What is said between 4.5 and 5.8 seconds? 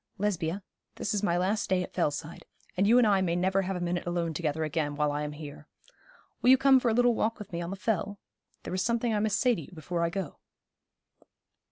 again while I am here.